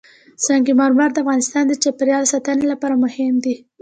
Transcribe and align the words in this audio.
سنگ 0.45 0.67
مرمر 0.79 1.09
د 1.13 1.17
افغانستان 1.23 1.63
د 1.67 1.73
چاپیریال 1.83 2.23
ساتنې 2.33 2.65
لپاره 2.71 2.95
مهم 3.03 3.33
دي. 3.43 3.55